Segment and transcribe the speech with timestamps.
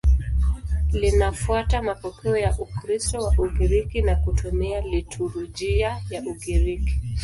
[0.93, 6.99] Linafuata mapokeo ya Ukristo wa Ugiriki na kutumia liturujia ya Ugiriki.